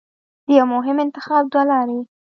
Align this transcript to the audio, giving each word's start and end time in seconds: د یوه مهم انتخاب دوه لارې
د 0.45 0.47
یوه 0.57 0.67
مهم 0.75 0.97
انتخاب 1.05 1.43
دوه 1.51 1.63
لارې 1.71 1.99